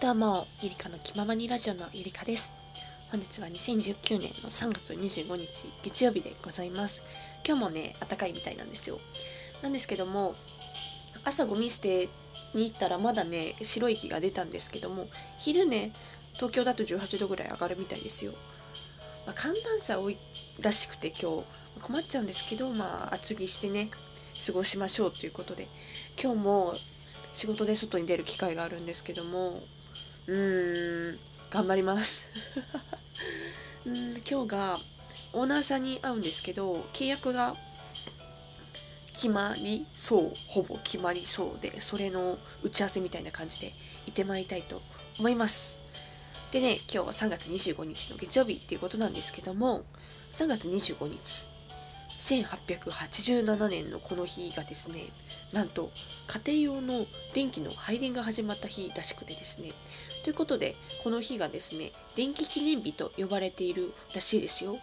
[0.00, 2.52] どうも、ゆりかの気ままにラジオのゆりかです。
[3.10, 7.02] 本日は2019年の3月25日月曜日でございます。
[7.44, 9.00] 今日もね、暖かいみたいなんですよ。
[9.60, 10.36] なんですけども、
[11.24, 12.08] 朝ゴミ捨て
[12.54, 15.90] に行ったらまだね、白い息が出たんですけども、昼ね、
[16.34, 18.34] 東京だと18度ぐらい上がるみたいですよ。
[19.26, 20.16] まあ、寒暖差多い
[20.60, 23.90] らしくて今日困っちゃうんですけど、まあ厚着してね、
[24.46, 25.66] 過ごしましょうということで、
[26.22, 26.72] 今日も
[27.32, 29.60] 仕事で外に出る機会があるんですけども、
[30.28, 31.18] うーん、
[31.48, 32.30] 頑張ります。
[33.86, 34.78] うん今日が
[35.32, 37.56] オーナーさんに会うんですけど契約が
[39.06, 43.68] 決まりそうほぼ決まりそうでそれの打ち合わせみたいな感じで
[44.04, 44.82] 行ってまいりたいと
[45.18, 45.80] 思います。
[46.50, 49.82] でね今日は3月25日の月曜日っていうことなんですけども
[50.28, 51.48] 3月25日
[52.18, 55.00] 1887年のこの日がですね
[55.52, 55.90] なんと
[56.44, 59.72] 家庭用の電気の配電が始まった日らしくてですね。
[60.24, 64.78] ということでこの日がですね電気記念日と呼ばれているらしいですよ。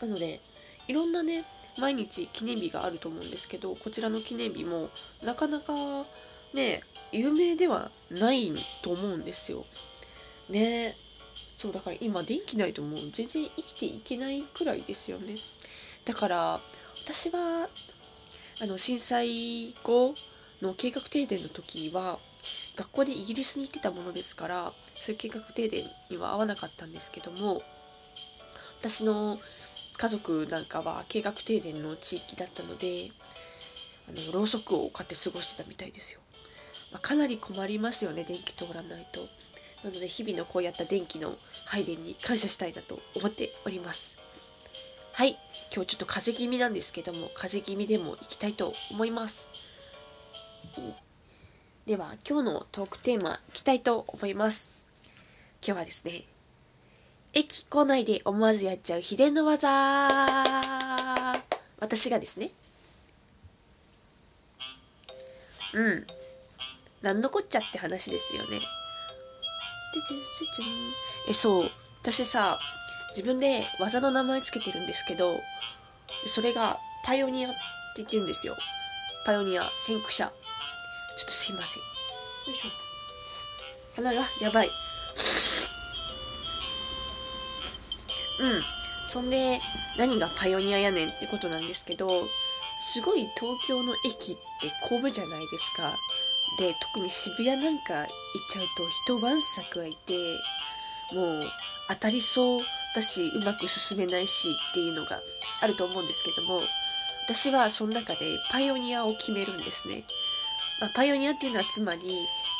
[0.00, 0.40] なので
[0.88, 1.44] いろんなね
[1.78, 4.90] 毎日記念日があると思うんですけどこちらの記念日も
[5.22, 5.72] なかなか
[6.52, 9.64] ね有名ではないと思うんですよ。
[10.48, 10.96] ね。
[11.56, 15.36] そうだから今電気ないともう全然生きていけないくらいですよね。
[16.04, 16.60] だから
[17.04, 17.68] 私は
[18.62, 20.14] あの震災後
[20.62, 22.18] の計画停電の時は
[22.76, 27.62] 学校でイギリスに行ってたものですからそういう計画停電には合わなかったんですけども
[28.80, 29.38] 私の
[29.96, 33.10] 家族なんかは計画停電の地域だったので
[34.08, 36.20] あのろうそくを買って過ごしてたみたいですよ、
[36.92, 39.20] まあ、かなり困りますよね電気通らないと。
[39.84, 41.30] なので日々のこうやった電気の
[41.66, 44.18] 配電に感謝したいなと思っております。
[45.16, 45.36] はい。
[45.72, 49.52] 今日ちょっと風邪気味なんですけども風邪気味でも行きたいと思います。
[51.86, 54.82] では今日のトークテーマいきたいと思います。
[55.64, 56.22] 今日はですね
[57.32, 60.08] 駅構内で思わずやっちゃう秘伝の技。
[61.78, 62.50] 私がですね
[65.74, 66.06] うん。
[67.02, 68.58] なんのこっちゃって話ですよね。
[71.28, 71.70] えそう。
[72.02, 72.58] 私さ
[73.16, 75.40] 自分で技の名前つけてるんですけど
[76.26, 77.58] それがパイオニアって
[77.98, 78.56] 言ってるんですよ。
[79.24, 80.26] パイオニア、先駆者。
[80.26, 80.32] ちょ
[81.22, 81.82] っとすいません。
[81.82, 81.88] よ
[82.52, 82.70] いしょ。
[83.96, 84.68] 鼻がやばい。
[88.40, 88.62] うん。
[89.06, 89.60] そんで、
[89.96, 92.08] 何がパイオニアやねんってことなんですけど、
[92.78, 95.96] すごい東京の駅って混むじゃないですか。
[96.58, 98.08] で、特に渋谷なんか行っ
[98.50, 100.14] ちゃうと人わんさくはいて、
[101.12, 101.50] もう
[101.88, 102.62] 当たりそう
[102.94, 105.20] だし、うまく進めないしっていうのが
[105.60, 106.60] あると思うんですけども
[107.26, 110.04] 私はその中でパイオニアを決めるんですね、
[110.80, 112.00] まあ、パイオニアっていうのはつまり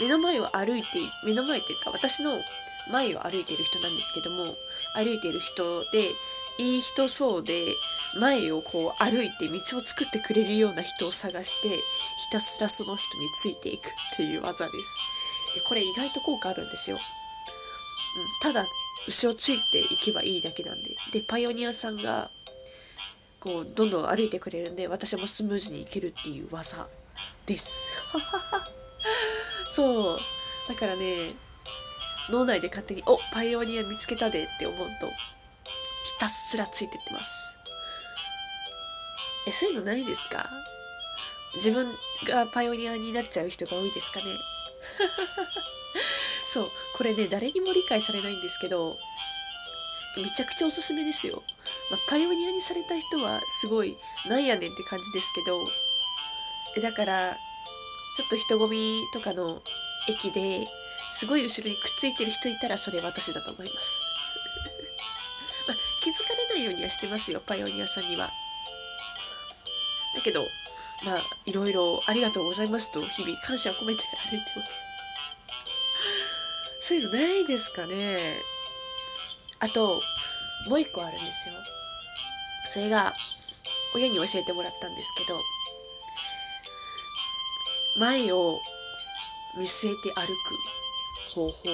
[0.00, 0.88] 目の前を歩いて
[1.24, 2.30] 目の前というか私の
[2.90, 4.54] 前を歩いてる人なんですけども
[4.94, 6.10] 歩いてる人で
[6.58, 7.52] いい人そうで
[8.20, 11.82] 前をこう歩いて道を作ってくれるような人を探してひ
[12.30, 14.98] たすらその人についていくっていう技です。
[15.64, 18.66] これ意外と効果あるんですよ、うん、ただ
[19.06, 20.96] 後ろついていけばいいだけなんで。
[21.12, 22.30] でパイオニアさんが
[23.40, 26.86] こうどんどん歩いてくれるんで私もスムーズに行けるっていう技
[27.46, 27.88] です。
[29.68, 30.20] そう。
[30.68, 31.30] だからね
[32.30, 35.12] 脳内で勝手に「おパイオニア見つけたで」って思うとひ
[36.20, 37.56] たすらついてってます。
[39.46, 40.48] えそういうのないですか？
[41.56, 41.92] 自分
[42.28, 44.26] がパイオニアになっちゃう人が多いですかね？
[46.44, 48.96] そうこれね誰にも理解されないんですけど
[50.20, 51.42] めちゃくちゃおすすめですよ。
[51.90, 53.96] まあ、パイオニアにされた人はすごい
[54.28, 55.66] なんやねんって感じですけど、
[56.76, 57.36] えだから、
[58.16, 59.62] ちょっと人混みとかの
[60.06, 60.68] 駅で
[61.10, 64.02] すごい後ろにくっついてる人いたらそれ私だと思います。
[65.66, 68.30] まあ、気づかれないようにはしてますよ、パイオニアさんには。
[70.14, 70.46] だけど、
[71.04, 74.91] まあ、いろいろありがとうございますと日々感謝を込めて歩いてます。
[76.82, 77.94] そういうのないですかね
[79.60, 80.02] あと、
[80.68, 81.54] もう一個あるんですよ。
[82.66, 83.14] それが、
[83.94, 85.40] 親に教えてもらったんですけど、
[87.96, 88.58] 前を
[89.56, 90.56] 見据えて歩く
[91.34, 91.68] 方法。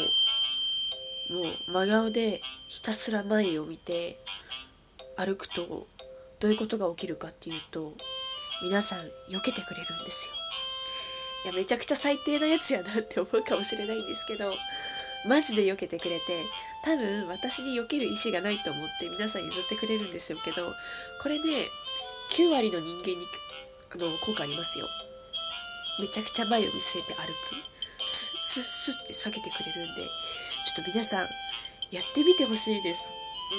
[1.30, 4.18] もう真顔でひたすら前を見て
[5.16, 5.86] 歩くと
[6.40, 7.92] どういうことが起きるかっていうと
[8.62, 9.00] 皆さん
[9.30, 10.34] 避けてくれるんですよ。
[11.44, 14.52] いやめちゃくちゃ最低なやつやなって思うかもしれないんですけど
[15.28, 16.46] マジで避けてくれて
[16.84, 20.72] 多分私に避ける意思がないと思って皆さん譲ってくれるんでしょうけど
[21.22, 21.44] これね
[22.30, 23.26] 9割の人間に
[23.94, 24.86] あの効果ありますよ。
[26.00, 27.32] めちゃくちゃ前を見据えて歩く。
[28.06, 30.02] スッスッスッって下げてくれるんで
[30.64, 31.20] ちょっと皆さん
[31.90, 33.10] やってみてほしいです。
[33.52, 33.56] う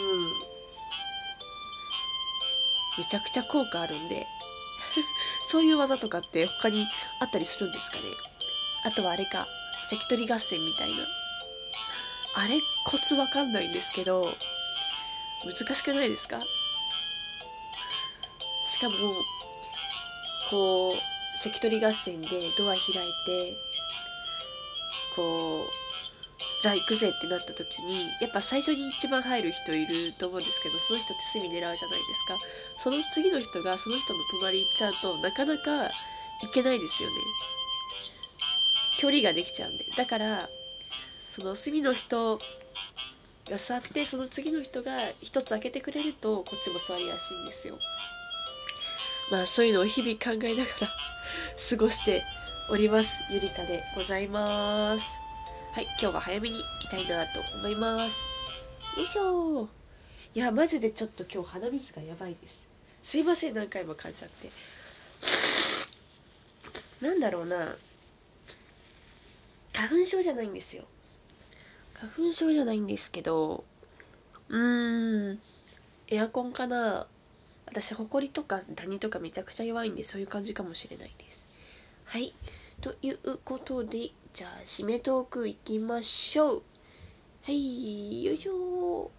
[2.99, 3.01] ん。
[3.03, 4.25] めちゃくちゃ効果あるんで。
[5.43, 6.87] そういう技とかって他に
[7.19, 8.03] あったりするんですかね。
[8.85, 9.47] あとはあれか
[9.89, 11.18] 関取合戦みたいな。
[12.35, 14.33] あれコツわかんないんですけど
[15.45, 16.39] 難しくないですか？
[18.65, 18.95] しかも
[20.49, 20.95] こう
[21.37, 22.27] 関取合戦で
[22.57, 22.81] ドア開い
[23.25, 23.57] て
[25.15, 25.67] こう
[26.61, 32.37] ザ行くぜってなった時にやっぱ最初に一番入る人いると思うんですけどその人って隅狙うじゃないですか。
[32.77, 35.89] その次の人がその人の隣行っちゃうとなかなか
[36.41, 37.15] 行けないですよね。
[38.97, 39.85] 距離ができちゃうんで。
[39.95, 40.49] だから
[41.29, 42.37] その隅の人
[43.49, 44.91] が座ってその次の人が
[45.21, 47.75] 一つ開けてくれるとこっちも座りやすいんですよ
[49.31, 50.87] まあそういうのを日々考えながら
[51.69, 52.23] 過ごして
[52.69, 55.29] おりますゆりかでございます
[55.71, 58.25] はい、今日は早めに行きたいなと思います。
[58.97, 59.69] よいしょ
[60.33, 62.67] いや、マジでちょっと今日鼻水がやばいです。
[63.03, 64.49] すいません、何回も噛んじゃって。
[67.05, 67.55] なんだろうな。
[69.73, 70.83] 花粉症じゃないんですよ。
[72.01, 73.65] 花粉症じゃないんですけど、
[74.47, 75.39] うーん、
[76.09, 77.05] エアコンかな。
[77.65, 81.49] 私、ほこりとかダニとかめちゃくちゃ弱いんで、そういう感じかもしれないです。
[82.05, 82.33] はい。
[82.81, 86.63] ということで、じゃあ、締めトークいきましょう。
[87.43, 89.11] はい、よいしょ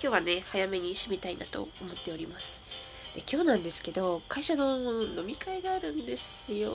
[0.00, 2.89] 今日はね、早めに締めたいなと思っております。
[3.14, 6.70] で今日なんですけど、会社の飲み会があるんですよ。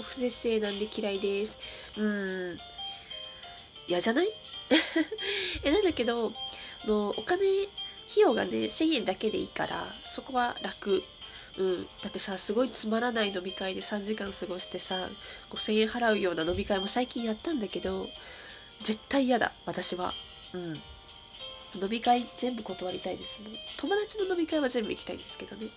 [0.00, 1.92] 不絶性なんで嫌いです。
[1.98, 2.56] うん。
[3.88, 4.28] 嫌じゃない？
[5.64, 6.32] え、なんだけど、
[6.86, 7.68] のお金、費
[8.18, 11.02] 用がね、1000円だけでいいから、そこは楽。
[11.58, 14.94] うん、だってさすごいつまらない飲み会で3時間過ごしてさ
[15.50, 18.08] 5,000円払うような飲み会も最近やったんだけど
[18.82, 20.14] 絶対嫌だ私は
[20.54, 20.82] うん
[21.74, 23.52] 飲み会全部断りたいですもん。
[23.78, 25.68] 友達の飲み会は全部行きたいんですけどね。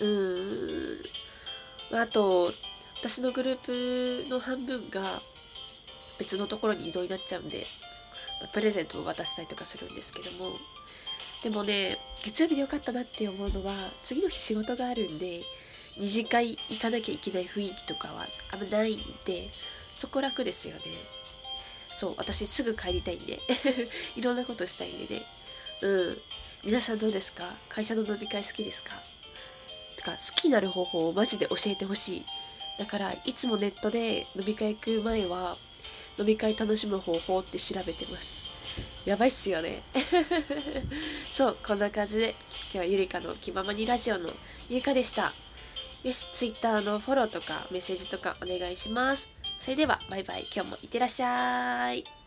[0.00, 2.00] うーん。
[2.00, 2.52] あと
[3.00, 5.22] 私のグループの半分が
[6.18, 7.64] 別のところに移動になっちゃうんで
[8.52, 10.56] プレゼントを渡したりとかするんですけども。
[11.42, 13.72] でもね月曜日でよかったなって思うのは
[14.02, 15.40] 次の日仕事があるんで
[15.96, 19.48] 二次会行かなきゃいけない雰囲気とかはあんまないんで
[19.92, 20.82] そこ楽ですよね。
[21.90, 23.40] そう私すぐ帰りたいんで。
[24.16, 25.22] いろんなことしたいんでね。
[25.82, 26.20] うん。
[26.64, 27.54] 皆さんどうですか？
[27.68, 29.02] 会社の飲み会好きですか？
[29.96, 32.24] とか好きになる方法をマジで教えてほしい。
[32.78, 35.56] だからいつもネットで飲み会行く前は
[36.18, 38.42] 飲み会楽しむ方法って調べてます。
[39.04, 39.82] やばいっすよね。
[41.30, 42.34] そう、こんな感じで、
[42.64, 44.28] 今日はゆりかの気ままにラジオの
[44.68, 45.32] ゆりかでした。
[46.04, 49.30] よし、Twitter のフォローとかメッセージとかお願いします。
[49.58, 50.46] それでは、バイバイ。
[50.54, 52.17] 今日もいってらっしゃい。